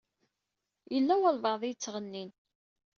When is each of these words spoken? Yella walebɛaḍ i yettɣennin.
Yella 0.93 1.15
walebɛaḍ 1.21 1.61
i 1.63 1.69
yettɣennin. 1.69 2.31